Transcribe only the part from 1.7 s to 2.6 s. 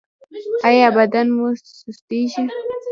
سستیږي؟